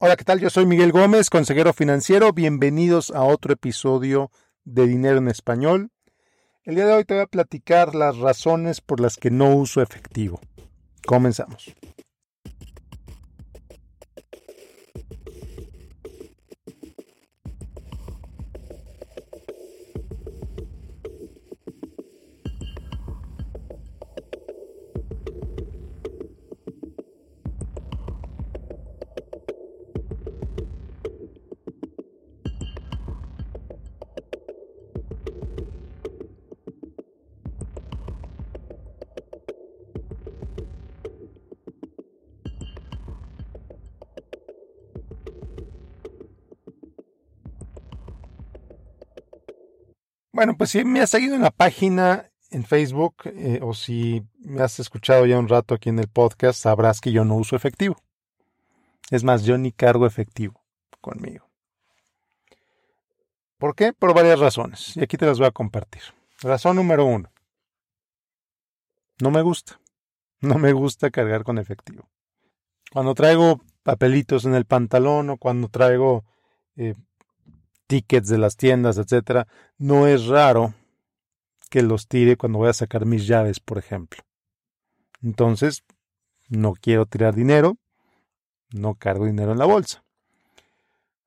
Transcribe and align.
Hola, 0.00 0.14
¿qué 0.14 0.22
tal? 0.22 0.38
Yo 0.38 0.48
soy 0.48 0.64
Miguel 0.64 0.92
Gómez, 0.92 1.28
consejero 1.28 1.72
financiero. 1.72 2.32
Bienvenidos 2.32 3.10
a 3.10 3.24
otro 3.24 3.52
episodio 3.52 4.30
de 4.64 4.86
Dinero 4.86 5.18
en 5.18 5.26
Español. 5.26 5.90
El 6.62 6.76
día 6.76 6.86
de 6.86 6.92
hoy 6.92 7.04
te 7.04 7.14
voy 7.14 7.24
a 7.24 7.26
platicar 7.26 7.96
las 7.96 8.16
razones 8.16 8.80
por 8.80 9.00
las 9.00 9.16
que 9.16 9.32
no 9.32 9.52
uso 9.56 9.82
efectivo. 9.82 10.40
Comenzamos. 11.04 11.74
Bueno, 50.38 50.56
pues 50.56 50.70
si 50.70 50.84
me 50.84 51.00
has 51.00 51.10
seguido 51.10 51.34
en 51.34 51.42
la 51.42 51.50
página 51.50 52.30
en 52.52 52.64
Facebook 52.64 53.24
eh, 53.24 53.58
o 53.60 53.74
si 53.74 54.22
me 54.38 54.62
has 54.62 54.78
escuchado 54.78 55.26
ya 55.26 55.36
un 55.36 55.48
rato 55.48 55.74
aquí 55.74 55.88
en 55.88 55.98
el 55.98 56.06
podcast, 56.06 56.62
sabrás 56.62 57.00
que 57.00 57.10
yo 57.10 57.24
no 57.24 57.34
uso 57.34 57.56
efectivo. 57.56 57.96
Es 59.10 59.24
más, 59.24 59.42
yo 59.42 59.58
ni 59.58 59.72
cargo 59.72 60.06
efectivo 60.06 60.62
conmigo. 61.00 61.50
¿Por 63.56 63.74
qué? 63.74 63.92
Por 63.92 64.14
varias 64.14 64.38
razones. 64.38 64.96
Y 64.96 65.02
aquí 65.02 65.16
te 65.16 65.26
las 65.26 65.40
voy 65.40 65.48
a 65.48 65.50
compartir. 65.50 66.02
Razón 66.40 66.76
número 66.76 67.04
uno. 67.04 67.32
No 69.20 69.32
me 69.32 69.42
gusta. 69.42 69.80
No 70.40 70.56
me 70.56 70.72
gusta 70.72 71.10
cargar 71.10 71.42
con 71.42 71.58
efectivo. 71.58 72.08
Cuando 72.92 73.14
traigo 73.14 73.60
papelitos 73.82 74.44
en 74.44 74.54
el 74.54 74.66
pantalón 74.66 75.30
o 75.30 75.36
cuando 75.36 75.66
traigo 75.66 76.24
eh, 76.76 76.94
tickets 77.88 78.28
de 78.28 78.38
las 78.38 78.56
tiendas, 78.56 78.98
etcétera, 78.98 79.48
no 79.78 80.06
es 80.06 80.26
raro 80.26 80.74
que 81.70 81.82
los 81.82 82.06
tire 82.06 82.36
cuando 82.36 82.58
voy 82.58 82.68
a 82.68 82.74
sacar 82.74 83.04
mis 83.04 83.26
llaves, 83.26 83.58
por 83.58 83.78
ejemplo. 83.78 84.22
Entonces, 85.22 85.82
no 86.48 86.74
quiero 86.74 87.06
tirar 87.06 87.34
dinero, 87.34 87.76
no 88.70 88.94
cargo 88.94 89.26
dinero 89.26 89.52
en 89.52 89.58
la 89.58 89.64
bolsa. 89.64 90.04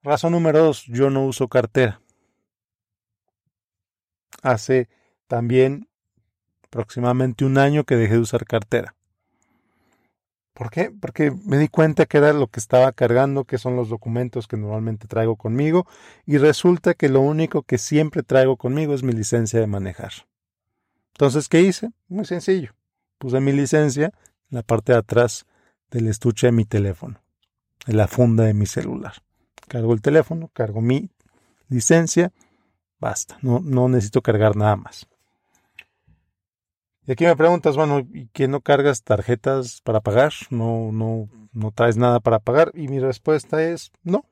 Razón 0.04 0.32
número 0.32 0.64
dos, 0.64 0.86
yo 0.86 1.10
no 1.10 1.26
uso 1.26 1.48
cartera. 1.48 2.00
Hace 4.42 4.88
también 5.28 5.88
aproximadamente 6.64 7.44
un 7.44 7.58
año 7.58 7.84
que 7.84 7.96
dejé 7.96 8.14
de 8.14 8.20
usar 8.22 8.46
cartera. 8.46 8.96
¿Por 10.62 10.70
qué? 10.70 10.92
Porque 10.92 11.32
me 11.32 11.58
di 11.58 11.70
cuenta 11.70 12.06
que 12.06 12.20
era 12.20 12.34
lo 12.34 12.46
que 12.46 12.60
estaba 12.60 12.92
cargando, 12.92 13.46
que 13.46 13.58
son 13.58 13.76
los 13.76 13.90
documentos 13.90 14.48
que 14.48 14.58
normalmente 14.58 15.08
traigo 15.08 15.36
conmigo, 15.36 15.88
y 16.28 16.38
resulta 16.38 16.94
que 16.94 17.10
lo 17.10 17.20
único 17.20 17.64
que 17.64 17.80
siempre 17.80 18.22
traigo 18.22 18.58
conmigo 18.58 18.94
es 18.94 19.02
mi 19.02 19.12
licencia 19.12 19.60
de 19.60 19.66
manejar. 19.66 20.12
Entonces, 21.14 21.50
¿qué 21.50 21.62
hice? 21.62 21.90
Muy 22.10 22.26
sencillo. 22.26 22.76
Puse 23.18 23.40
mi 23.40 23.54
licencia 23.54 24.14
en 24.52 24.58
la 24.58 24.62
parte 24.62 24.92
de 24.92 25.00
atrás 25.00 25.48
del 25.90 26.08
estuche 26.08 26.46
de 26.46 26.52
mi 26.52 26.66
teléfono, 26.66 27.20
en 27.88 27.98
la 27.98 28.08
funda 28.08 28.44
de 28.44 28.54
mi 28.54 28.68
celular. 28.68 29.14
Cargo 29.68 29.96
el 29.96 30.04
teléfono, 30.04 30.52
cargo 30.54 30.80
mi 30.80 31.10
licencia, 31.70 32.32
basta, 33.00 33.40
no, 33.42 33.62
no 33.64 33.90
necesito 33.90 34.22
cargar 34.22 34.56
nada 34.56 34.76
más. 34.76 35.08
Y 37.06 37.12
aquí 37.12 37.26
me 37.26 37.36
preguntas, 37.36 37.76
bueno, 37.76 38.00
¿y 38.00 38.28
qué 38.28 38.48
no 38.48 38.62
cargas 38.62 39.04
tarjetas 39.04 39.82
para 39.82 40.02
pagar? 40.02 40.34
¿No, 40.52 40.92
no, 40.92 41.30
no 41.52 41.72
traes 41.72 41.98
nada 41.98 42.20
para 42.20 42.40
pagar? 42.40 42.72
Y 42.76 42.88
mi 42.88 43.00
respuesta 43.00 43.64
es 43.64 43.92
no. 44.04 44.26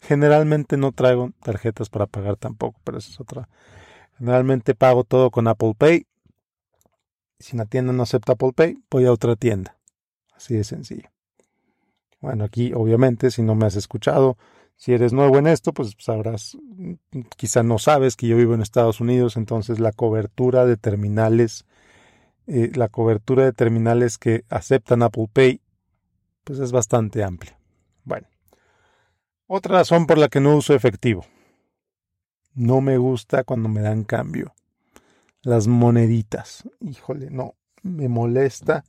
Generalmente 0.00 0.76
no 0.76 0.92
traigo 0.92 1.32
tarjetas 1.42 1.90
para 1.90 2.06
pagar 2.06 2.36
tampoco, 2.36 2.80
pero 2.84 2.98
esa 2.98 3.10
es 3.10 3.20
otra. 3.20 3.48
Generalmente 4.18 4.74
pago 4.74 5.04
todo 5.04 5.30
con 5.30 5.46
Apple 5.48 5.74
Pay. 5.76 6.06
Si 7.38 7.56
una 7.56 7.66
tienda 7.66 7.92
no 7.92 8.02
acepta 8.02 8.32
Apple 8.32 8.52
Pay, 8.54 8.78
voy 8.90 9.04
a 9.06 9.12
otra 9.12 9.36
tienda. 9.36 9.76
Así 10.34 10.54
de 10.54 10.64
sencillo. 10.64 11.10
Bueno, 12.20 12.44
aquí 12.44 12.72
obviamente, 12.74 13.30
si 13.30 13.42
no 13.42 13.54
me 13.54 13.66
has 13.66 13.76
escuchado, 13.76 14.38
si 14.76 14.92
eres 14.92 15.12
nuevo 15.12 15.38
en 15.38 15.46
esto, 15.46 15.72
pues 15.72 15.94
sabrás, 15.98 16.56
quizá 17.36 17.62
no 17.62 17.78
sabes 17.78 18.16
que 18.16 18.26
yo 18.26 18.36
vivo 18.36 18.54
en 18.54 18.62
Estados 18.62 19.00
Unidos, 19.00 19.36
entonces 19.36 19.78
la 19.78 19.92
cobertura 19.92 20.66
de 20.66 20.76
terminales, 20.76 21.64
eh, 22.46 22.70
la 22.74 22.88
cobertura 22.88 23.44
de 23.44 23.52
terminales 23.52 24.18
que 24.18 24.44
aceptan 24.48 25.02
Apple 25.02 25.28
Pay, 25.32 25.60
pues 26.42 26.58
es 26.58 26.72
bastante 26.72 27.24
amplia. 27.24 27.58
Bueno, 28.04 28.28
otra 29.46 29.78
razón 29.78 30.06
por 30.06 30.18
la 30.18 30.28
que 30.28 30.40
no 30.40 30.56
uso 30.56 30.74
efectivo. 30.74 31.24
No 32.54 32.80
me 32.80 32.98
gusta 32.98 33.44
cuando 33.44 33.68
me 33.68 33.80
dan 33.80 34.04
cambio. 34.04 34.54
Las 35.42 35.66
moneditas. 35.66 36.68
Híjole, 36.80 37.30
no, 37.30 37.54
me 37.82 38.08
molesta 38.08 38.84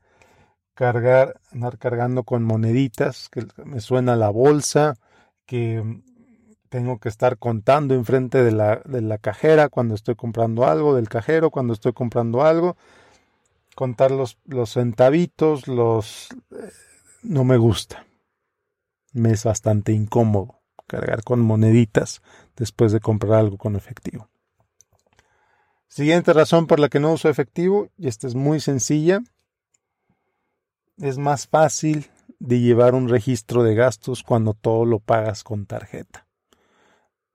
cargar, 0.76 1.40
andar 1.52 1.78
cargando 1.78 2.24
con 2.24 2.44
moneditas, 2.44 3.30
que 3.30 3.48
me 3.64 3.80
suena 3.80 4.16
la 4.16 4.30
bolsa, 4.30 4.96
que 5.46 5.82
mm, 5.82 6.04
tengo 6.70 7.00
que 7.00 7.10
estar 7.10 7.38
contando 7.38 7.94
enfrente 7.94 8.44
de 8.44 8.52
la, 8.52 8.82
de 8.86 9.02
la 9.02 9.18
cajera 9.18 9.70
cuando 9.70 9.96
estoy 9.96 10.16
comprando 10.16 10.66
algo, 10.66 10.96
del 10.96 11.10
cajero 11.10 11.52
cuando 11.52 11.74
estoy 11.74 11.94
comprando 11.94 12.44
algo, 12.44 12.76
contar 13.76 14.12
los, 14.12 14.38
los 14.46 14.74
centavitos, 14.74 15.68
los... 15.68 16.30
Eh, 16.52 16.72
no 17.24 17.44
me 17.44 17.58
gusta. 17.58 18.06
Me 19.14 19.32
es 19.32 19.44
bastante 19.44 19.92
incómodo 19.94 20.62
cargar 20.88 21.24
con 21.24 21.40
moneditas 21.40 22.22
después 22.56 22.92
de 22.92 23.00
comprar 23.00 23.34
algo 23.34 23.58
con 23.58 23.76
efectivo. 23.76 24.30
Siguiente 25.88 26.34
razón 26.34 26.68
por 26.68 26.80
la 26.80 26.90
que 26.90 27.00
no 27.00 27.14
uso 27.14 27.30
efectivo, 27.30 27.90
y 27.98 28.08
esta 28.08 28.28
es 28.28 28.36
muy 28.36 28.60
sencilla, 28.60 29.22
es 30.98 31.18
más 31.18 31.48
fácil 31.48 32.10
de 32.46 32.60
llevar 32.60 32.96
un 32.96 33.10
registro 33.10 33.64
de 33.64 33.76
gastos 33.76 34.24
cuando 34.24 34.54
todo 34.54 34.86
lo 34.86 35.00
pagas 35.00 35.44
con 35.44 35.66
tarjeta. 35.66 36.28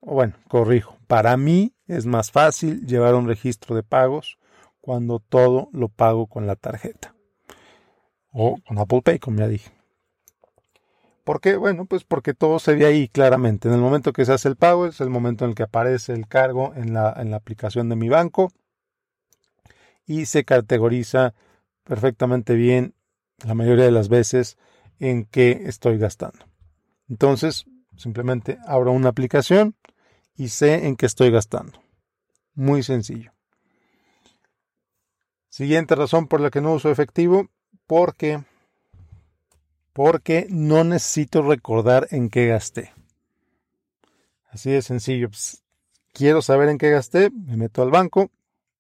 O 0.00 0.15
bueno, 0.15 0.34
corrijo, 0.48 0.97
para 1.06 1.37
mí 1.37 1.75
es 1.87 2.06
más 2.06 2.31
fácil 2.31 2.87
llevar 2.87 3.15
un 3.15 3.26
registro 3.26 3.76
de 3.76 3.82
pagos 3.82 4.38
cuando 4.81 5.19
todo 5.19 5.69
lo 5.72 5.88
pago 5.88 6.26
con 6.26 6.47
la 6.47 6.56
tarjeta. 6.56 7.15
O 8.32 8.59
con 8.66 8.78
Apple 8.78 9.03
Pay, 9.03 9.19
como 9.19 9.38
ya 9.38 9.48
dije. 9.48 9.71
¿Por 11.25 11.41
qué? 11.41 11.56
Bueno, 11.56 11.84
pues 11.84 12.04
porque 12.04 12.32
todo 12.32 12.59
se 12.59 12.75
ve 12.75 12.87
ahí 12.87 13.09
claramente. 13.09 13.69
En 13.69 13.75
el 13.75 13.81
momento 13.81 14.12
que 14.12 14.25
se 14.25 14.32
hace 14.32 14.48
el 14.48 14.56
pago 14.56 14.87
es 14.87 15.00
el 15.00 15.10
momento 15.10 15.44
en 15.44 15.50
el 15.50 15.54
que 15.54 15.65
aparece 15.65 16.12
el 16.12 16.27
cargo 16.27 16.72
en 16.75 16.94
la, 16.94 17.15
en 17.16 17.31
la 17.31 17.37
aplicación 17.37 17.88
de 17.88 17.97
mi 17.97 18.09
banco 18.09 18.53
y 20.06 20.27
se 20.27 20.44
categoriza 20.44 21.34
perfectamente 21.84 22.54
bien 22.54 22.94
la 23.44 23.54
mayoría 23.54 23.84
de 23.84 23.91
las 23.91 24.09
veces 24.09 24.56
en 25.00 25.24
qué 25.24 25.62
estoy 25.66 25.98
gastando. 25.98 26.46
Entonces, 27.08 27.64
simplemente 27.96 28.58
abro 28.66 28.92
una 28.92 29.08
aplicación 29.08 29.74
y 30.36 30.48
sé 30.48 30.86
en 30.86 30.96
qué 30.96 31.06
estoy 31.06 31.30
gastando. 31.30 31.82
Muy 32.54 32.82
sencillo. 32.82 33.32
Siguiente 35.48 35.96
razón 35.96 36.28
por 36.28 36.40
la 36.40 36.50
que 36.50 36.60
no 36.60 36.74
uso 36.74 36.90
efectivo, 36.90 37.48
porque 37.88 38.44
porque 39.92 40.46
no 40.48 40.84
necesito 40.84 41.42
recordar 41.42 42.06
en 42.10 42.30
qué 42.30 42.46
gasté. 42.46 42.94
Así 44.50 44.70
de 44.70 44.82
sencillo. 44.82 45.28
Pues, 45.28 45.62
quiero 46.12 46.42
saber 46.42 46.68
en 46.68 46.78
qué 46.78 46.91
gasté, 46.91 47.30
me 47.30 47.56
meto 47.56 47.82
al 47.82 47.91
banco, 47.91 48.30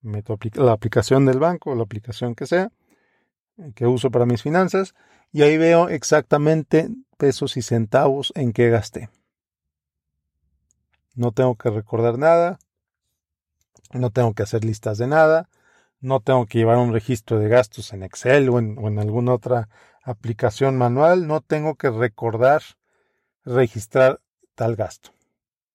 me 0.02 0.12
meto 0.12 0.38
la 0.54 0.72
aplicación 0.72 1.26
del 1.26 1.38
banco, 1.38 1.74
la 1.74 1.82
aplicación 1.82 2.34
que 2.34 2.46
sea, 2.46 2.70
que 3.74 3.86
uso 3.86 4.10
para 4.10 4.26
mis 4.26 4.42
finanzas, 4.42 4.94
y 5.32 5.42
ahí 5.42 5.56
veo 5.56 5.88
exactamente 5.88 6.90
pesos 7.16 7.56
y 7.56 7.62
centavos 7.62 8.32
en 8.34 8.52
qué 8.52 8.70
gasté. 8.70 9.10
No 11.14 11.32
tengo 11.32 11.56
que 11.56 11.70
recordar 11.70 12.18
nada, 12.18 12.58
no 13.92 14.10
tengo 14.10 14.34
que 14.34 14.42
hacer 14.42 14.64
listas 14.64 14.98
de 14.98 15.06
nada, 15.06 15.48
no 16.00 16.20
tengo 16.20 16.46
que 16.46 16.58
llevar 16.58 16.78
un 16.78 16.92
registro 16.92 17.38
de 17.38 17.48
gastos 17.48 17.92
en 17.92 18.02
Excel 18.02 18.48
o 18.48 18.58
en, 18.58 18.78
o 18.78 18.88
en 18.88 18.98
alguna 18.98 19.34
otra 19.34 19.68
aplicación 20.02 20.78
manual, 20.78 21.26
no 21.26 21.40
tengo 21.40 21.74
que 21.74 21.90
recordar 21.90 22.62
registrar 23.44 24.20
tal 24.54 24.76
gasto, 24.76 25.10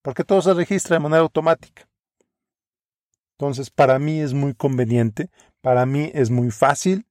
porque 0.01 0.24
todo 0.24 0.42
se 0.42 0.54
registra 0.54 0.96
de 0.96 1.01
manera 1.01 1.22
automática. 1.22 1.88
Entonces, 3.38 3.69
para 3.69 4.00
mí 4.00 4.22
es 4.22 4.34
muy 4.34 4.54
conveniente, 4.54 5.30
para 5.62 5.86
mí 5.86 6.10
es 6.13 6.30
muy 6.30 6.51
fácil 6.51 7.06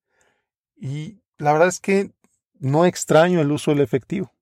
y 0.74 1.20
la 1.36 1.52
verdad 1.52 1.68
es 1.68 1.80
que 1.80 2.12
no 2.58 2.86
extraño 2.86 3.40
el 3.40 3.52
uso 3.52 3.70
del 3.70 3.80
efectivo. 3.80 4.32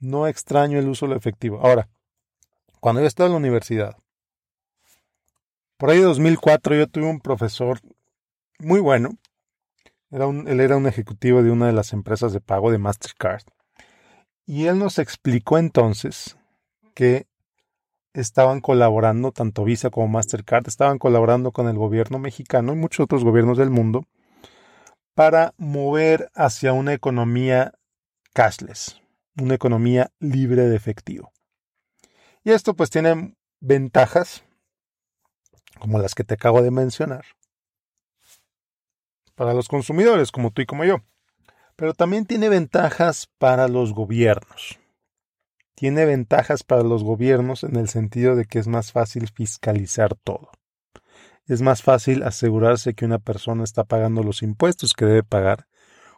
No 0.00 0.26
extraño 0.26 0.78
el 0.78 0.88
uso 0.88 1.06
del 1.06 1.16
efectivo. 1.16 1.60
Ahora, 1.60 1.88
cuando 2.80 3.00
yo 3.00 3.06
estaba 3.06 3.26
en 3.26 3.32
la 3.32 3.38
universidad, 3.38 3.96
por 5.76 5.90
ahí 5.90 5.98
de 5.98 6.04
2004 6.04 6.76
yo 6.76 6.86
tuve 6.86 7.06
un 7.06 7.20
profesor 7.20 7.80
muy 8.58 8.80
bueno. 8.80 9.10
Era 10.10 10.26
un, 10.26 10.48
él 10.48 10.60
era 10.60 10.76
un 10.76 10.86
ejecutivo 10.86 11.42
de 11.42 11.50
una 11.50 11.66
de 11.66 11.72
las 11.72 11.92
empresas 11.92 12.32
de 12.32 12.40
pago 12.40 12.70
de 12.70 12.78
Mastercard. 12.78 13.42
Y 14.46 14.66
él 14.66 14.78
nos 14.78 14.98
explicó 14.98 15.58
entonces 15.58 16.36
que 16.94 17.26
estaban 18.14 18.60
colaborando, 18.60 19.32
tanto 19.32 19.64
Visa 19.64 19.90
como 19.90 20.08
Mastercard, 20.08 20.66
estaban 20.66 20.98
colaborando 20.98 21.52
con 21.52 21.68
el 21.68 21.76
gobierno 21.76 22.18
mexicano 22.18 22.72
y 22.72 22.76
muchos 22.76 23.04
otros 23.04 23.24
gobiernos 23.24 23.58
del 23.58 23.70
mundo 23.70 24.06
para 25.18 25.52
mover 25.56 26.30
hacia 26.36 26.72
una 26.72 26.92
economía 26.92 27.72
cashless, 28.34 29.02
una 29.36 29.56
economía 29.56 30.12
libre 30.20 30.68
de 30.68 30.76
efectivo. 30.76 31.32
Y 32.44 32.52
esto 32.52 32.74
pues 32.74 32.88
tiene 32.88 33.34
ventajas, 33.58 34.44
como 35.80 35.98
las 35.98 36.14
que 36.14 36.22
te 36.22 36.34
acabo 36.34 36.62
de 36.62 36.70
mencionar, 36.70 37.24
para 39.34 39.54
los 39.54 39.66
consumidores 39.66 40.30
como 40.30 40.52
tú 40.52 40.62
y 40.62 40.66
como 40.66 40.84
yo, 40.84 40.98
pero 41.74 41.94
también 41.94 42.24
tiene 42.24 42.48
ventajas 42.48 43.28
para 43.38 43.66
los 43.66 43.94
gobiernos. 43.94 44.78
Tiene 45.74 46.04
ventajas 46.04 46.62
para 46.62 46.84
los 46.84 47.02
gobiernos 47.02 47.64
en 47.64 47.74
el 47.74 47.88
sentido 47.88 48.36
de 48.36 48.44
que 48.44 48.60
es 48.60 48.68
más 48.68 48.92
fácil 48.92 49.28
fiscalizar 49.34 50.14
todo. 50.14 50.52
Es 51.48 51.62
más 51.62 51.82
fácil 51.82 52.22
asegurarse 52.24 52.92
que 52.92 53.06
una 53.06 53.18
persona 53.18 53.64
está 53.64 53.84
pagando 53.84 54.22
los 54.22 54.42
impuestos 54.42 54.92
que 54.92 55.06
debe 55.06 55.22
pagar 55.22 55.66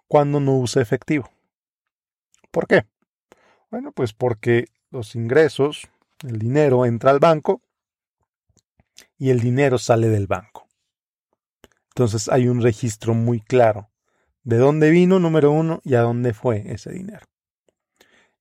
cuando 0.09 0.41
no 0.41 0.59
usa 0.59 0.83
efectivo. 0.83 1.31
¿Por 2.51 2.67
qué? 2.67 2.85
Bueno, 3.71 3.93
pues 3.93 4.13
porque 4.13 4.67
los 4.91 5.15
ingresos, 5.15 5.89
el 6.27 6.41
dinero 6.41 6.85
entra 6.85 7.13
al 7.13 7.21
banco 7.21 7.63
y 9.17 9.31
el 9.31 9.39
dinero 9.39 9.79
sale 9.79 10.09
del 10.09 10.27
banco. 10.27 10.67
Entonces 11.91 12.29
hay 12.29 12.49
un 12.49 12.61
registro 12.61 13.15
muy 13.15 13.41
claro 13.41 13.89
de 14.43 14.57
dónde 14.57 14.91
vino, 14.91 15.21
número 15.21 15.53
uno, 15.53 15.81
y 15.85 15.95
a 15.95 16.01
dónde 16.01 16.35
fue 16.35 16.65
ese 16.73 16.91
dinero. 16.91 17.25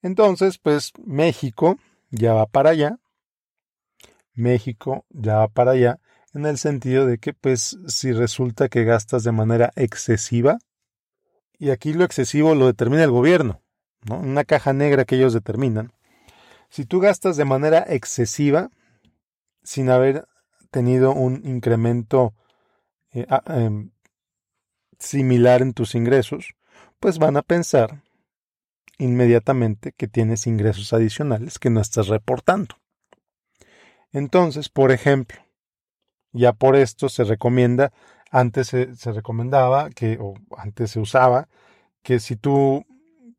Entonces, 0.01 0.57
pues 0.57 0.93
México 1.05 1.77
ya 2.09 2.33
va 2.33 2.47
para 2.47 2.71
allá. 2.71 2.99
México 4.33 5.05
ya 5.09 5.35
va 5.35 5.47
para 5.49 5.71
allá 5.71 5.99
en 6.33 6.45
el 6.45 6.57
sentido 6.57 7.05
de 7.05 7.17
que, 7.17 7.33
pues, 7.33 7.77
si 7.87 8.11
resulta 8.11 8.69
que 8.69 8.83
gastas 8.83 9.23
de 9.23 9.31
manera 9.31 9.71
excesiva, 9.75 10.59
y 11.57 11.71
aquí 11.71 11.93
lo 11.93 12.05
excesivo 12.05 12.55
lo 12.55 12.67
determina 12.67 13.03
el 13.03 13.11
gobierno, 13.11 13.61
¿no? 14.07 14.19
Una 14.19 14.45
caja 14.45 14.73
negra 14.73 15.05
que 15.05 15.15
ellos 15.15 15.33
determinan. 15.33 15.91
Si 16.69 16.85
tú 16.85 16.99
gastas 16.99 17.35
de 17.35 17.45
manera 17.45 17.83
excesiva, 17.87 18.69
sin 19.63 19.89
haber 19.89 20.27
tenido 20.71 21.13
un 21.13 21.41
incremento 21.45 22.33
eh, 23.11 23.25
em, 23.47 23.91
similar 24.99 25.61
en 25.61 25.73
tus 25.73 25.95
ingresos, 25.95 26.53
pues 26.99 27.17
van 27.17 27.37
a 27.37 27.41
pensar 27.41 28.03
inmediatamente 28.97 29.93
que 29.93 30.07
tienes 30.07 30.45
ingresos 30.45 30.93
adicionales 30.93 31.57
que 31.57 31.69
no 31.69 31.81
estás 31.81 32.07
reportando. 32.07 32.75
Entonces, 34.11 34.69
por 34.69 34.91
ejemplo, 34.91 35.39
ya 36.31 36.53
por 36.53 36.75
esto 36.75 37.09
se 37.09 37.23
recomienda, 37.23 37.91
antes 38.31 38.67
se, 38.67 38.93
recomendaba 39.11 39.89
que, 39.89 40.17
o 40.19 40.35
antes 40.57 40.91
se 40.91 40.99
usaba, 40.99 41.47
que 42.03 42.19
si 42.19 42.35
tú 42.35 42.85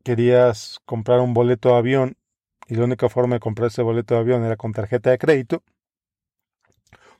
querías 0.03 0.79
comprar 0.85 1.19
un 1.19 1.33
boleto 1.33 1.69
de 1.69 1.75
avión 1.75 2.17
y 2.67 2.75
la 2.75 2.85
única 2.85 3.09
forma 3.09 3.35
de 3.35 3.39
comprar 3.39 3.67
ese 3.67 3.81
boleto 3.81 4.15
de 4.15 4.21
avión 4.21 4.43
era 4.43 4.57
con 4.57 4.73
tarjeta 4.73 5.09
de 5.09 5.17
crédito, 5.17 5.63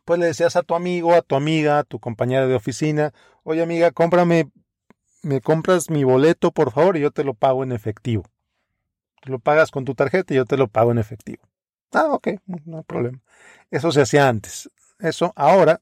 pues 0.06 0.19
le 0.19 0.25
decías 0.25 0.56
a 0.56 0.63
tu 0.63 0.75
amigo, 0.75 1.13
a 1.13 1.21
tu 1.21 1.35
amiga, 1.35 1.79
a 1.79 1.83
tu 1.83 2.00
compañera 2.00 2.47
de 2.47 2.56
oficina, 2.56 3.13
oye 3.44 3.62
amiga, 3.62 3.91
cómprame, 3.91 4.50
me 5.24 5.41
compras 5.41 5.89
mi 5.89 6.03
boleto 6.03 6.51
por 6.51 6.71
favor 6.71 6.97
y 6.97 7.01
yo 7.01 7.12
te 7.12 7.24
lo 7.24 7.33
pago 7.33 7.63
en 7.63 7.71
efectivo. 7.71 8.24
Lo 9.24 9.39
pagas 9.39 9.69
con 9.69 9.85
tu 9.85 9.94
tarjeta 9.94 10.33
y 10.33 10.38
yo 10.38 10.45
te 10.45 10.57
lo 10.57 10.67
pago 10.67 10.91
en 10.91 10.97
efectivo. 10.97 11.44
Ah, 11.91 12.07
ok, 12.12 12.29
no 12.65 12.77
hay 12.77 12.83
problema. 12.83 13.19
Eso 13.69 13.91
se 13.91 14.01
hacía 14.01 14.27
antes. 14.27 14.69
Eso 15.01 15.33
ahora, 15.36 15.81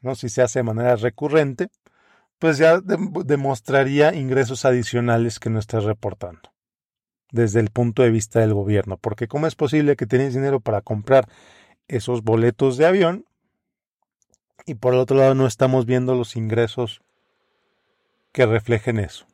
¿no? 0.00 0.14
si 0.14 0.28
se 0.28 0.42
hace 0.42 0.58
de 0.60 0.64
manera 0.64 0.96
recurrente, 0.96 1.68
pues 2.38 2.58
ya 2.58 2.80
demostraría 2.80 4.14
ingresos 4.14 4.64
adicionales 4.64 5.38
que 5.38 5.50
no 5.50 5.58
estás 5.58 5.84
reportando 5.84 6.52
desde 7.30 7.60
el 7.60 7.70
punto 7.70 8.02
de 8.02 8.10
vista 8.10 8.40
del 8.40 8.54
gobierno. 8.54 8.96
Porque 8.96 9.28
¿cómo 9.28 9.46
es 9.46 9.54
posible 9.54 9.96
que 9.96 10.06
tienes 10.06 10.34
dinero 10.34 10.60
para 10.60 10.82
comprar 10.82 11.28
esos 11.88 12.22
boletos 12.22 12.76
de 12.76 12.86
avión 12.86 13.26
y 14.66 14.74
por 14.74 14.94
el 14.94 15.00
otro 15.00 15.16
lado 15.16 15.34
no 15.34 15.46
estamos 15.46 15.86
viendo 15.86 16.14
los 16.14 16.36
ingresos 16.36 17.02
que 18.32 18.46
reflejen 18.46 18.98
eso. 18.98 19.26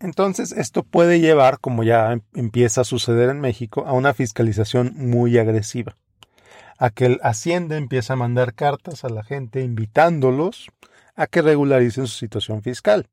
Entonces 0.00 0.52
esto 0.52 0.82
puede 0.82 1.20
llevar, 1.20 1.60
como 1.60 1.84
ya 1.84 2.12
em, 2.12 2.22
empieza 2.34 2.80
a 2.80 2.84
suceder 2.84 3.30
en 3.30 3.40
México, 3.40 3.84
a 3.86 3.92
una 3.92 4.14
fiscalización 4.14 4.92
muy 4.96 5.38
agresiva. 5.38 5.96
A 6.78 6.90
que 6.90 7.06
el 7.06 7.20
Hacienda 7.22 7.76
empieza 7.76 8.14
a 8.14 8.16
mandar 8.16 8.54
cartas 8.54 9.04
a 9.04 9.08
la 9.08 9.22
gente 9.22 9.62
invitándolos 9.62 10.68
a 11.14 11.26
que 11.26 11.42
regularicen 11.42 12.06
su 12.06 12.16
situación 12.16 12.62
fiscal. 12.62 13.08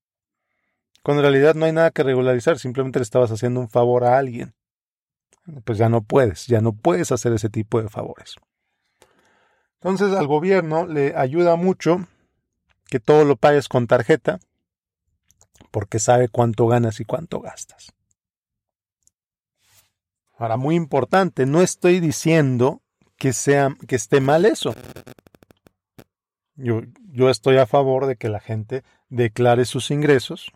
Cuando 1.03 1.21
en 1.21 1.31
realidad 1.31 1.55
no 1.55 1.65
hay 1.65 1.71
nada 1.71 1.91
que 1.91 2.03
regularizar, 2.03 2.59
simplemente 2.59 2.99
le 2.99 3.03
estabas 3.03 3.31
haciendo 3.31 3.59
un 3.59 3.69
favor 3.69 4.03
a 4.03 4.17
alguien 4.17 4.53
pues 5.63 5.77
ya 5.77 5.89
no 5.89 6.01
puedes, 6.01 6.47
ya 6.47 6.61
no 6.61 6.73
puedes 6.73 7.11
hacer 7.11 7.33
ese 7.33 7.49
tipo 7.49 7.81
de 7.81 7.89
favores. 7.89 8.35
Entonces 9.75 10.15
al 10.15 10.27
gobierno 10.27 10.85
le 10.85 11.15
ayuda 11.15 11.55
mucho 11.55 12.05
que 12.87 12.99
todo 12.99 13.23
lo 13.25 13.35
pagues 13.35 13.67
con 13.67 13.87
tarjeta 13.87 14.39
porque 15.71 15.99
sabe 15.99 16.27
cuánto 16.29 16.67
ganas 16.67 16.99
y 16.99 17.05
cuánto 17.05 17.39
gastas. 17.41 17.93
Ahora, 20.37 20.55
muy 20.55 20.75
importante, 20.75 21.45
no 21.45 21.61
estoy 21.61 21.99
diciendo 21.99 22.81
que, 23.19 23.33
sea, 23.33 23.75
que 23.87 23.95
esté 23.95 24.21
mal 24.21 24.45
eso. 24.45 24.73
Yo, 26.55 26.81
yo 27.11 27.29
estoy 27.29 27.57
a 27.57 27.67
favor 27.67 28.07
de 28.07 28.15
que 28.15 28.29
la 28.29 28.39
gente 28.39 28.83
declare 29.09 29.65
sus 29.65 29.91
ingresos 29.91 30.51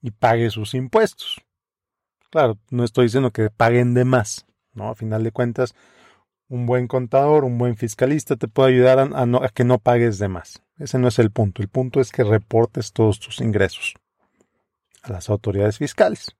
y 0.00 0.10
pague 0.10 0.50
sus 0.50 0.74
impuestos. 0.74 1.40
Claro, 2.30 2.58
no 2.70 2.82
estoy 2.82 3.06
diciendo 3.06 3.30
que 3.30 3.50
paguen 3.50 3.94
de 3.94 4.04
más, 4.04 4.46
¿no? 4.72 4.88
A 4.88 4.94
final 4.94 5.22
de 5.22 5.32
cuentas, 5.32 5.74
un 6.48 6.66
buen 6.66 6.86
contador, 6.88 7.44
un 7.44 7.58
buen 7.58 7.76
fiscalista 7.76 8.36
te 8.36 8.48
puede 8.48 8.74
ayudar 8.74 8.98
a, 8.98 9.48
que 9.50 9.64
no 9.64 9.78
pagues 9.78 10.18
de 10.18 10.28
más. 10.28 10.62
Ese 10.78 10.98
no 10.98 11.08
es 11.08 11.18
el 11.18 11.30
punto. 11.30 11.62
El 11.62 11.68
punto 11.68 12.00
es 12.00 12.10
que 12.10 12.24
reportes 12.24 12.92
todos 12.92 13.20
tus 13.20 13.40
ingresos 13.40 13.94
a 15.02 15.12
las 15.12 15.28
autoridades 15.30 15.78
fiscales. 15.78 16.36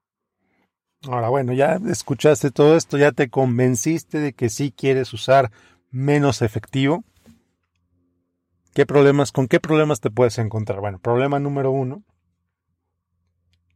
Ahora, 1.09 1.31
bueno, 1.31 1.53
ya 1.53 1.81
escuchaste 1.89 2.53
todo 2.53 2.77
esto, 2.77 2.97
ya 2.97 3.11
te 3.11 3.29
convenciste 3.29 4.21
de 4.21 4.33
que 4.35 4.49
sí 4.49 4.73
quieres 4.77 5.13
usar 5.13 5.51
menos 5.91 6.43
efectivo. 6.43 7.05
¿Qué 8.73 8.87
problemas, 8.87 9.33
con 9.33 9.49
qué 9.49 9.59
problemas 9.59 10.01
te 10.01 10.11
puedes 10.11 10.39
encontrar? 10.39 10.81
Bueno, 10.81 10.99
problema 10.99 11.41
número 11.41 11.73
uno, 11.73 12.05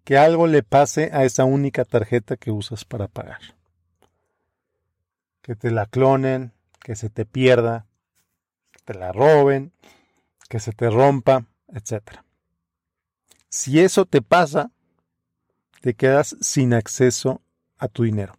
que 0.05 0.17
algo 0.17 0.47
le 0.47 0.63
pase 0.63 1.11
a 1.13 1.25
esa 1.25 1.45
única 1.45 1.85
tarjeta 1.85 2.37
que 2.37 2.53
usas 2.53 2.85
para 2.85 3.09
pagar. 3.09 3.41
Que 5.43 5.57
te 5.57 5.73
la 5.73 5.87
clonen, 5.87 6.53
que 6.81 6.95
se 6.95 7.11
te 7.11 7.27
pierda, 7.27 7.87
que 8.71 8.81
te 8.85 8.95
la 8.95 9.11
roben, 9.11 9.73
que 10.49 10.61
se 10.61 10.73
te 10.73 10.91
rompa, 10.91 11.45
etc. 11.69 12.21
Si 13.49 13.81
eso 13.81 14.07
te 14.07 14.23
pasa, 14.23 14.71
te 15.87 15.95
quedas 15.95 16.37
sin 16.41 16.75
acceso 16.75 17.43
a 17.79 17.87
tu 17.87 18.03
dinero. 18.03 18.35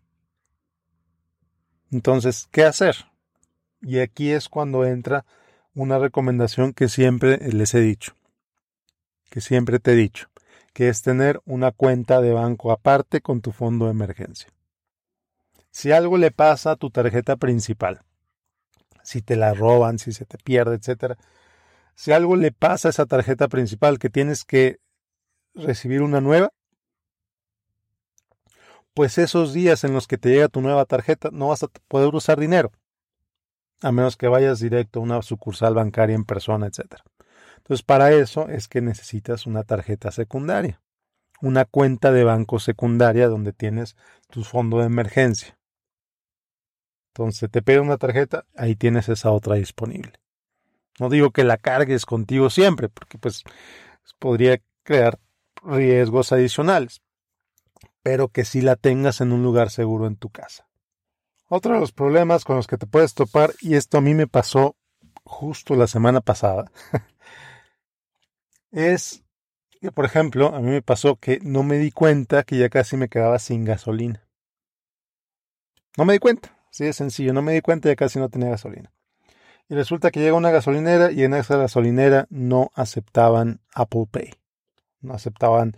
Entonces, 1.93 2.49
¿qué 2.51 2.65
hacer? 2.65 3.05
Y 3.79 3.99
aquí 3.99 4.31
es 4.31 4.49
cuando 4.49 4.83
entra 4.83 5.23
una 5.73 5.97
recomendación 5.97 6.73
que 6.73 6.89
siempre 6.89 7.37
les 7.37 7.73
he 7.73 7.79
dicho, 7.79 8.11
que 9.29 9.39
siempre 9.39 9.79
te 9.79 9.93
he 9.93 9.95
dicho 9.95 10.27
que 10.73 10.89
es 10.89 11.03
tener 11.03 11.39
una 11.45 11.71
cuenta 11.71 12.19
de 12.19 12.33
banco 12.33 12.69
aparte 12.69 13.21
con 13.21 13.39
tu 13.39 13.53
fondo 13.53 13.85
de 13.85 13.91
emergencia. 13.91 14.51
Si 15.71 15.93
algo 15.93 16.17
le 16.17 16.31
pasa 16.31 16.71
a 16.71 16.75
tu 16.75 16.89
tarjeta 16.89 17.37
principal, 17.37 18.01
si 19.03 19.21
te 19.21 19.37
la 19.37 19.53
roban, 19.53 19.99
si 19.99 20.11
se 20.11 20.25
te 20.25 20.37
pierde, 20.37 20.75
etc. 20.75 21.17
Si 21.95 22.11
algo 22.11 22.35
le 22.35 22.51
pasa 22.51 22.89
a 22.89 22.91
esa 22.91 23.05
tarjeta 23.05 23.47
principal 23.47 23.99
que 23.99 24.09
tienes 24.09 24.43
que 24.43 24.81
recibir 25.55 26.01
una 26.01 26.19
nueva, 26.19 26.51
pues 28.97 29.19
esos 29.19 29.53
días 29.53 29.83
en 29.83 29.93
los 29.93 30.07
que 30.07 30.17
te 30.17 30.29
llega 30.29 30.47
tu 30.47 30.59
nueva 30.59 30.83
tarjeta 30.85 31.29
no 31.31 31.49
vas 31.49 31.61
a 31.61 31.67
poder 31.87 32.15
usar 32.15 32.39
dinero, 32.39 32.71
a 33.83 33.91
menos 33.91 34.17
que 34.17 34.27
vayas 34.27 34.59
directo 34.59 34.97
a 34.97 35.03
una 35.03 35.21
sucursal 35.21 35.75
bancaria 35.75 36.15
en 36.15 36.25
persona, 36.25 36.65
etc. 36.65 37.03
Entonces, 37.57 37.83
para 37.85 38.11
eso 38.11 38.49
es 38.49 38.67
que 38.67 38.81
necesitas 38.81 39.45
una 39.45 39.61
tarjeta 39.61 40.09
secundaria. 40.09 40.81
una 41.43 41.65
cuenta 41.65 42.11
de 42.11 42.23
banco 42.23 42.57
secundaria 42.57 43.27
donde 43.27 43.53
tienes 43.53 43.95
tu 44.31 44.43
fondo 44.43 44.79
de 44.79 44.87
emergencia. 44.87 45.59
Entonces 47.13 47.51
te 47.51 47.61
pide 47.61 47.79
una 47.79 47.97
tarjeta, 47.97 48.45
ahí 48.55 48.75
tienes 48.75 49.09
esa 49.09 49.29
otra 49.29 49.57
disponible. 49.57 50.13
No 50.99 51.09
digo 51.09 51.29
que 51.29 51.43
la 51.43 51.57
cargues 51.57 52.07
contigo 52.07 52.49
siempre, 52.49 52.89
porque 52.89 53.19
pues 53.19 53.43
podría 54.17 54.59
crear 54.81 55.19
riesgos 55.61 56.31
adicionales, 56.31 57.03
pero 58.07 58.29
que 58.29 58.45
sí 58.45 58.61
la 58.61 58.77
tengas 58.77 59.19
en 59.19 59.33
un 59.33 59.43
lugar 59.43 59.69
seguro 59.69 60.07
en 60.07 60.15
tu 60.15 60.29
casa. 60.29 60.69
Otro 61.49 61.73
de 61.73 61.81
los 61.81 61.91
problemas 61.91 62.45
con 62.45 62.55
los 62.55 62.65
que 62.65 62.77
te 62.77 62.87
puedes 62.87 63.13
topar, 63.13 63.53
y 63.59 63.75
esto 63.75 63.97
a 63.97 64.01
mí 64.01 64.13
me 64.13 64.27
pasó 64.27 64.77
justo 65.25 65.75
la 65.75 65.87
semana 65.87 66.21
pasada, 66.21 66.71
es 68.71 69.25
que, 69.81 69.91
por 69.91 70.05
ejemplo, 70.05 70.55
a 70.55 70.61
mí 70.61 70.69
me 70.69 70.81
pasó 70.81 71.17
que 71.17 71.39
no 71.43 71.63
me 71.63 71.79
di 71.79 71.91
cuenta 71.91 72.43
que 72.43 72.57
ya 72.57 72.69
casi 72.69 72.95
me 72.95 73.09
quedaba 73.09 73.39
sin 73.39 73.65
gasolina. 73.65 74.25
No 75.97 76.05
me 76.05 76.13
di 76.13 76.19
cuenta, 76.19 76.57
así 76.71 76.85
de 76.85 76.93
sencillo, 76.93 77.33
no 77.33 77.41
me 77.41 77.51
di 77.51 77.59
cuenta 77.59 77.89
ya 77.89 77.97
casi 77.97 78.19
no 78.19 78.29
tenía 78.29 78.51
gasolina. 78.51 78.93
Y 79.67 79.75
resulta 79.75 80.11
que 80.11 80.21
llega 80.21 80.37
una 80.37 80.51
gasolinera 80.51 81.11
y 81.11 81.25
en 81.25 81.33
esa 81.33 81.57
gasolinera 81.57 82.25
no 82.29 82.71
aceptaban 82.73 83.59
Apple 83.75 84.05
Pay. 84.09 84.31
No 85.01 85.13
aceptaban 85.13 85.75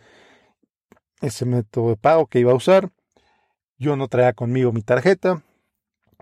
ese 1.21 1.45
método 1.45 1.89
de 1.89 1.97
pago 1.97 2.27
que 2.27 2.39
iba 2.39 2.51
a 2.51 2.55
usar. 2.55 2.91
Yo 3.77 3.95
no 3.95 4.07
traía 4.07 4.33
conmigo 4.33 4.71
mi 4.71 4.81
tarjeta. 4.81 5.43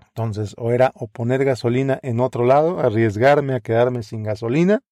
Entonces, 0.08 0.54
o 0.58 0.72
era 0.72 0.92
o 0.94 1.08
poner 1.08 1.44
gasolina 1.44 1.98
en 2.02 2.20
otro 2.20 2.44
lado, 2.44 2.80
arriesgarme 2.80 3.54
a 3.54 3.60
quedarme 3.60 4.02
sin 4.02 4.22
gasolina. 4.22 4.82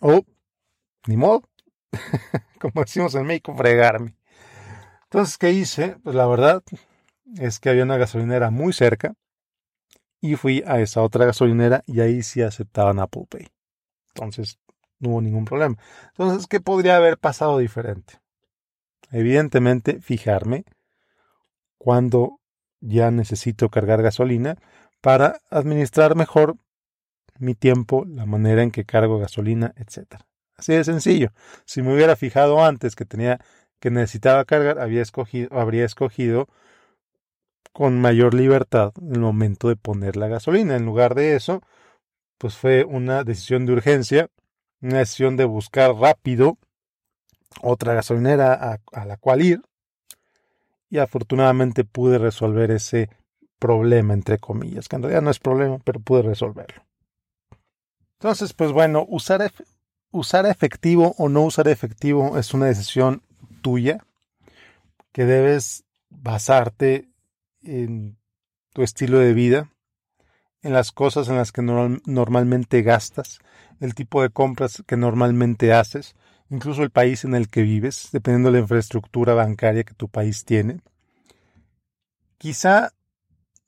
O, 0.00 0.24
ni 1.06 1.16
modo, 1.16 1.42
como 2.60 2.82
decimos 2.82 3.14
en 3.14 3.26
México, 3.26 3.54
fregarme. 3.56 4.16
Entonces, 5.04 5.38
¿qué 5.38 5.52
hice? 5.52 5.96
Pues 6.02 6.14
la 6.14 6.26
verdad 6.26 6.62
es 7.38 7.58
que 7.58 7.70
había 7.70 7.84
una 7.84 7.96
gasolinera 7.96 8.50
muy 8.50 8.72
cerca 8.72 9.14
y 10.20 10.36
fui 10.36 10.62
a 10.66 10.80
esa 10.80 11.02
otra 11.02 11.26
gasolinera 11.26 11.82
y 11.86 12.00
ahí 12.00 12.22
sí 12.22 12.42
aceptaban 12.42 12.98
Apple 12.98 13.26
Pay. 13.28 13.48
Entonces 14.14 14.58
no 14.98 15.10
hubo 15.10 15.20
ningún 15.20 15.44
problema. 15.44 15.76
Entonces, 16.08 16.46
¿qué 16.46 16.60
podría 16.60 16.96
haber 16.96 17.18
pasado 17.18 17.58
diferente? 17.58 18.14
Evidentemente, 19.10 20.00
fijarme 20.00 20.64
cuando 21.78 22.40
ya 22.80 23.10
necesito 23.10 23.68
cargar 23.68 24.02
gasolina 24.02 24.56
para 25.00 25.40
administrar 25.50 26.16
mejor 26.16 26.56
mi 27.38 27.54
tiempo, 27.54 28.04
la 28.06 28.26
manera 28.26 28.62
en 28.62 28.70
que 28.70 28.84
cargo 28.84 29.18
gasolina, 29.18 29.72
etc. 29.76 30.20
Así 30.56 30.72
de 30.72 30.84
sencillo. 30.84 31.32
Si 31.64 31.82
me 31.82 31.94
hubiera 31.94 32.16
fijado 32.16 32.64
antes 32.64 32.96
que 32.96 33.04
tenía 33.04 33.38
que 33.78 33.90
necesitaba 33.90 34.44
cargar, 34.44 34.78
había 34.78 35.02
escogido, 35.02 35.48
habría 35.56 35.84
escogido 35.84 36.48
con 37.72 38.00
mayor 38.00 38.32
libertad 38.32 38.92
el 39.02 39.20
momento 39.20 39.68
de 39.68 39.76
poner 39.76 40.16
la 40.16 40.28
gasolina. 40.28 40.76
En 40.76 40.86
lugar 40.86 41.14
de 41.14 41.36
eso, 41.36 41.62
pues 42.38 42.56
fue 42.56 42.84
una 42.84 43.22
decisión 43.22 43.66
de 43.66 43.74
urgencia, 43.74 44.28
una 44.80 44.98
decisión 44.98 45.36
de 45.36 45.44
buscar 45.44 45.94
rápido 45.94 46.58
otra 47.62 47.94
gasolinera 47.94 48.80
a, 48.92 49.04
la 49.04 49.16
cual 49.16 49.42
ir 49.42 49.62
y 50.90 50.98
afortunadamente 50.98 51.84
pude 51.84 52.18
resolver 52.18 52.70
ese 52.70 53.10
problema, 53.58 54.14
entre 54.14 54.38
comillas, 54.38 54.88
que 54.88 54.96
en 54.96 55.02
realidad 55.02 55.22
no 55.22 55.30
es 55.30 55.38
problema, 55.38 55.78
pero 55.78 56.00
pude 56.00 56.22
resolverlo. 56.22 56.84
Entonces, 58.18 58.52
pues 58.52 58.72
bueno, 58.72 59.04
usar, 59.08 59.50
usar 60.10 60.46
efectivo 60.46 61.14
o 61.18 61.28
no 61.28 61.42
usar 61.42 61.68
efectivo 61.68 62.38
es 62.38 62.54
una 62.54 62.66
decisión 62.66 63.22
tuya 63.62 64.04
que 65.12 65.24
debes 65.24 65.84
basarte 66.10 67.08
en 67.62 68.16
tu 68.72 68.82
estilo 68.82 69.18
de 69.18 69.32
vida, 69.32 69.70
en 70.66 70.72
las 70.72 70.90
cosas 70.90 71.28
en 71.28 71.36
las 71.36 71.52
que 71.52 71.62
normalmente 71.62 72.82
gastas, 72.82 73.38
el 73.78 73.94
tipo 73.94 74.20
de 74.20 74.30
compras 74.30 74.82
que 74.84 74.96
normalmente 74.96 75.72
haces, 75.72 76.16
incluso 76.50 76.82
el 76.82 76.90
país 76.90 77.24
en 77.24 77.36
el 77.36 77.48
que 77.48 77.62
vives, 77.62 78.08
dependiendo 78.10 78.50
de 78.50 78.54
la 78.54 78.62
infraestructura 78.62 79.34
bancaria 79.34 79.84
que 79.84 79.94
tu 79.94 80.08
país 80.08 80.44
tiene. 80.44 80.80
Quizá 82.38 82.90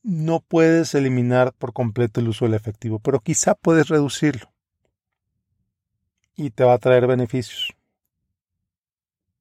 no 0.03 0.41
puedes 0.41 0.93
eliminar 0.95 1.53
por 1.53 1.73
completo 1.73 2.19
el 2.19 2.29
uso 2.29 2.47
del 2.47 2.55
efectivo, 2.55 2.99
pero 2.99 3.21
quizá 3.21 3.55
puedes 3.55 3.89
reducirlo 3.89 4.51
y 6.35 6.51
te 6.51 6.65
va 6.65 6.75
a 6.75 6.79
traer 6.79 7.07
beneficios. 7.07 7.77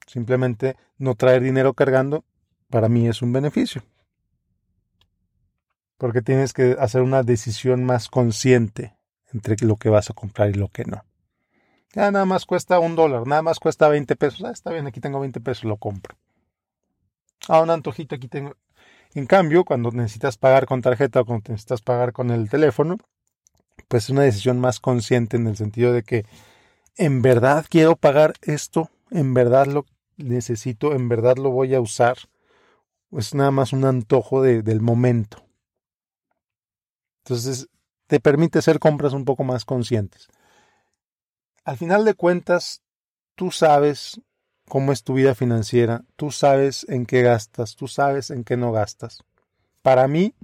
Simplemente 0.06 0.78
no 1.00 1.16
traer 1.16 1.42
dinero 1.42 1.74
cargando 1.74 2.24
para 2.70 2.88
mí 2.88 3.08
es 3.08 3.24
un 3.24 3.34
beneficio 3.34 3.84
porque 5.98 6.22
tienes 6.22 6.54
que 6.54 6.76
hacer 6.80 7.02
una 7.02 7.24
decisión 7.24 7.84
más 7.84 8.08
consciente 8.10 8.96
entre 9.34 9.56
lo 9.66 9.76
que 9.76 9.90
vas 9.90 10.10
a 10.10 10.14
comprar 10.14 10.50
y 10.50 10.54
lo 10.54 10.70
que 10.70 10.86
no. 10.86 11.04
Ya 11.94 12.12
nada 12.12 12.26
más 12.26 12.46
cuesta 12.46 12.80
un 12.80 12.96
dólar, 12.96 13.26
nada 13.26 13.42
más 13.42 13.60
cuesta 13.60 13.88
20 13.88 14.16
pesos. 14.16 14.44
Ah, 14.44 14.52
está 14.52 14.72
bien, 14.72 14.88
aquí 14.88 15.00
tengo 15.00 15.20
20 15.20 15.40
pesos, 15.40 15.64
lo 15.64 15.78
compro. 15.78 16.16
Ah, 17.48 17.62
un 17.62 17.70
antojito 17.70 18.16
aquí 18.16 18.28
tengo. 18.28 18.56
En 19.14 19.26
cambio, 19.26 19.64
cuando 19.64 19.92
necesitas 19.92 20.38
pagar 20.38 20.66
con 20.66 20.82
tarjeta 20.82 21.22
o 21.22 21.26
cuando 21.26 21.52
necesitas 21.52 21.82
pagar 21.82 22.14
con 22.14 22.30
el 22.30 22.50
teléfono, 22.50 22.98
pues 23.88 24.06
es 24.06 24.10
una 24.10 24.24
decisión 24.24 24.60
más 24.60 24.80
consciente 24.80 25.38
en 25.38 25.48
el 25.48 25.56
sentido 25.56 25.94
de 25.94 26.04
que 26.04 26.26
en 26.98 27.22
verdad 27.22 27.66
quiero 27.70 27.96
pagar 27.96 28.34
esto, 28.42 28.90
en 29.12 29.34
verdad 29.34 29.68
lo 29.68 29.86
necesito, 30.18 30.94
en 30.94 31.10
verdad 31.10 31.38
lo 31.38 31.52
voy 31.52 31.74
a 31.74 31.82
usar. 31.82 32.18
Es 33.12 33.34
nada 33.34 33.52
más 33.52 33.72
un 33.72 33.86
antojo 33.86 34.42
del 34.42 34.82
momento. 34.82 35.47
Entonces, 37.28 37.68
te 38.08 38.22
permite 38.22 38.60
hacer 38.60 38.80
compras 38.80 39.12
un 39.12 39.26
poco 39.26 39.44
más 39.44 39.66
conscientes. 39.66 40.30
Al 41.66 41.76
final 41.76 42.06
de 42.06 42.14
cuentas, 42.14 42.82
tú 43.36 43.52
sabes 43.52 44.22
cómo 44.70 44.94
es 44.94 45.04
tu 45.04 45.16
vida 45.16 45.36
financiera, 45.36 46.06
tú 46.16 46.32
sabes 46.32 46.86
en 46.88 47.06
qué 47.06 47.24
gastas, 47.24 47.76
tú 47.76 47.90
sabes 47.90 48.30
en 48.30 48.46
qué 48.46 48.56
no 48.56 48.72
gastas. 48.72 49.26
Para 49.82 50.08
mí, 50.08 50.36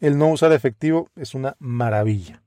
el 0.00 0.18
no 0.18 0.26
usar 0.26 0.50
efectivo 0.50 1.08
es 1.14 1.36
una 1.36 1.54
maravilla. 1.60 2.42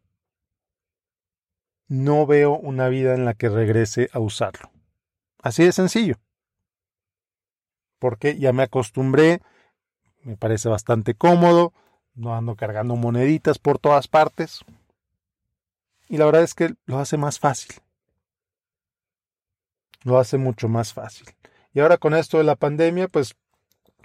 No 1.87 2.25
veo 2.25 2.57
una 2.57 2.89
vida 2.89 3.13
en 3.13 3.23
la 3.23 3.35
que 3.35 3.47
regrese 3.47 4.09
a 4.11 4.19
usarlo. 4.19 4.69
Así 5.41 5.63
de 5.63 5.71
sencillo. 5.71 6.15
Porque 7.99 8.37
ya 8.37 8.51
me 8.51 8.63
acostumbré, 8.63 9.41
me 10.23 10.35
parece 10.35 10.67
bastante 10.67 11.13
cómodo, 11.13 11.71
no 12.17 12.35
ando 12.35 12.55
cargando 12.55 12.95
moneditas 12.95 13.59
por 13.59 13.79
todas 13.79 14.07
partes. 14.07 14.65
Y 16.09 16.17
la 16.17 16.25
verdad 16.25 16.43
es 16.43 16.53
que 16.53 16.73
lo 16.85 16.99
hace 16.99 17.15
más 17.17 17.39
fácil. 17.39 17.75
Lo 20.03 20.17
hace 20.17 20.37
mucho 20.37 20.67
más 20.67 20.93
fácil. 20.93 21.27
Y 21.73 21.79
ahora 21.79 21.97
con 21.97 22.13
esto 22.15 22.37
de 22.37 22.43
la 22.43 22.55
pandemia, 22.55 23.07
pues 23.07 23.35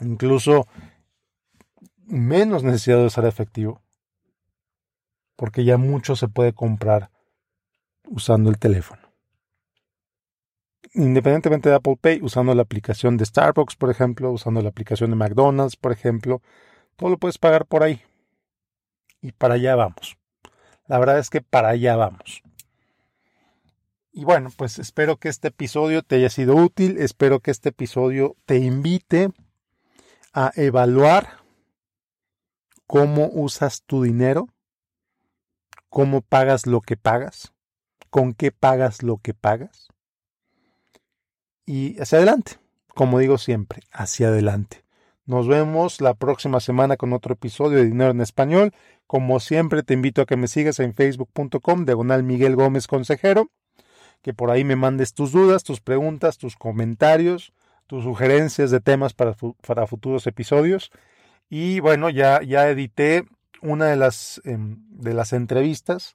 incluso 0.00 0.66
menos 2.04 2.64
necesidad 2.64 2.98
de 2.98 3.06
usar 3.06 3.24
efectivo. 3.24 3.80
Porque 5.36 5.64
ya 5.64 5.78
mucho 5.78 6.14
se 6.14 6.28
puede 6.28 6.52
comprar 6.52 7.10
usando 8.04 8.50
el 8.50 8.58
teléfono. 8.58 9.00
Independientemente 10.94 11.70
de 11.70 11.76
Apple 11.76 11.96
Pay, 11.98 12.20
usando 12.22 12.54
la 12.54 12.62
aplicación 12.62 13.16
de 13.16 13.24
Starbucks, 13.24 13.76
por 13.76 13.90
ejemplo, 13.90 14.30
usando 14.30 14.60
la 14.60 14.68
aplicación 14.68 15.10
de 15.10 15.16
McDonald's, 15.16 15.76
por 15.76 15.92
ejemplo, 15.92 16.42
todo 17.02 17.10
lo 17.10 17.18
puedes 17.18 17.38
pagar 17.38 17.66
por 17.66 17.82
ahí. 17.82 18.00
Y 19.20 19.32
para 19.32 19.54
allá 19.54 19.74
vamos. 19.74 20.16
La 20.86 21.00
verdad 21.00 21.18
es 21.18 21.30
que 21.30 21.40
para 21.40 21.70
allá 21.70 21.96
vamos. 21.96 22.44
Y 24.12 24.22
bueno, 24.22 24.50
pues 24.56 24.78
espero 24.78 25.16
que 25.16 25.28
este 25.28 25.48
episodio 25.48 26.04
te 26.04 26.14
haya 26.14 26.30
sido 26.30 26.54
útil. 26.54 26.98
Espero 26.98 27.40
que 27.40 27.50
este 27.50 27.70
episodio 27.70 28.36
te 28.46 28.58
invite 28.58 29.32
a 30.32 30.52
evaluar 30.54 31.38
cómo 32.86 33.30
usas 33.32 33.82
tu 33.82 34.04
dinero, 34.04 34.46
cómo 35.88 36.20
pagas 36.20 36.68
lo 36.68 36.82
que 36.82 36.96
pagas, 36.96 37.52
con 38.10 38.32
qué 38.32 38.52
pagas 38.52 39.02
lo 39.02 39.16
que 39.16 39.34
pagas. 39.34 39.88
Y 41.66 42.00
hacia 42.00 42.18
adelante, 42.18 42.60
como 42.94 43.18
digo 43.18 43.38
siempre, 43.38 43.82
hacia 43.90 44.28
adelante. 44.28 44.84
Nos 45.24 45.46
vemos 45.46 46.00
la 46.00 46.14
próxima 46.14 46.58
semana 46.58 46.96
con 46.96 47.12
otro 47.12 47.34
episodio 47.34 47.78
de 47.78 47.84
Dinero 47.84 48.10
en 48.10 48.20
Español. 48.20 48.72
Como 49.06 49.38
siempre, 49.38 49.84
te 49.84 49.94
invito 49.94 50.22
a 50.22 50.26
que 50.26 50.36
me 50.36 50.48
sigas 50.48 50.80
en 50.80 50.94
facebook.com, 50.94 51.84
diagonal 51.84 52.24
Miguel 52.24 52.56
Gómez 52.56 52.88
Consejero, 52.88 53.48
que 54.20 54.34
por 54.34 54.50
ahí 54.50 54.64
me 54.64 54.74
mandes 54.74 55.14
tus 55.14 55.30
dudas, 55.30 55.62
tus 55.62 55.80
preguntas, 55.80 56.38
tus 56.38 56.56
comentarios, 56.56 57.52
tus 57.86 58.02
sugerencias 58.02 58.72
de 58.72 58.80
temas 58.80 59.14
para, 59.14 59.86
futuros 59.86 60.26
episodios. 60.26 60.90
Y 61.48 61.78
bueno, 61.78 62.10
ya, 62.10 62.42
ya 62.42 62.68
edité 62.68 63.24
una 63.60 63.86
de 63.86 63.96
las, 63.96 64.40
em, 64.44 64.78
de 64.88 65.14
las 65.14 65.32
entrevistas. 65.32 66.14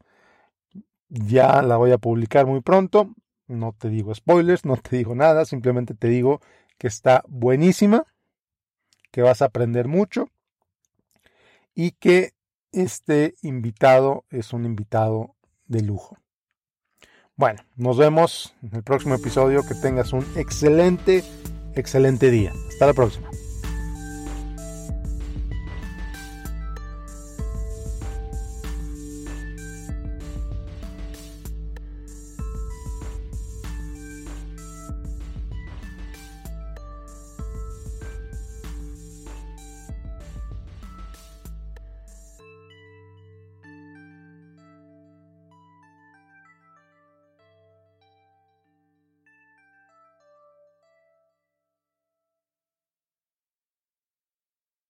Ya 1.08 1.62
la 1.62 1.78
voy 1.78 1.94
a 1.94 1.98
publicar 1.98 2.46
muy 2.46 2.60
pronto. 2.60 3.14
No 3.48 3.74
te 3.78 3.88
digo 3.88 4.14
spoilers, 4.14 4.66
no 4.66 4.76
te 4.76 4.98
digo 4.98 5.16
nada, 5.16 5.46
simplemente 5.46 5.94
te 5.94 6.10
digo 6.10 6.42
que 6.78 6.88
está 6.88 7.24
buenísima, 7.28 8.06
que 9.18 9.24
vas 9.24 9.42
a 9.42 9.46
aprender 9.46 9.88
mucho 9.88 10.30
y 11.74 11.94
que 11.94 12.36
este 12.72 13.34
invitado 13.42 14.26
es 14.30 14.54
un 14.54 14.64
invitado 14.64 15.36
de 15.66 15.82
lujo. 15.82 16.20
Bueno, 17.36 17.64
nos 17.78 17.98
vemos 17.98 18.54
en 18.62 18.76
el 18.76 18.84
próximo 18.84 19.16
episodio. 19.16 19.64
Que 19.64 19.74
tengas 19.74 20.14
un 20.14 20.24
excelente, 20.36 21.24
excelente 21.74 22.30
día. 22.30 22.54
Hasta 22.70 22.86
la 22.86 22.94
próxima. 22.94 23.28